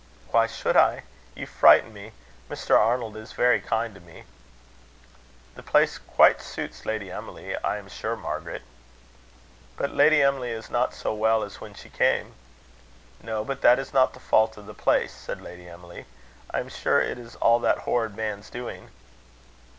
[0.31, 1.03] "Why should I?
[1.35, 2.13] You frighten me.
[2.49, 2.75] Mr.
[2.75, 4.23] Arnold is very kind to me."
[5.53, 8.63] "The place quite suits Lady Emily, I am sure, Margaret."
[9.77, 12.33] "But Lady Emily is not so well as when she came."
[13.21, 16.07] "No, but that is not the fault of the place," said Lady Emily.
[16.49, 18.89] "I am sure it is all that horrid man's doing."